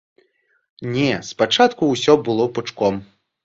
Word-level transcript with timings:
Не, 0.95 1.11
спачатку 1.31 1.93
ўсё 1.93 2.19
было 2.25 2.51
пучком. 2.59 2.95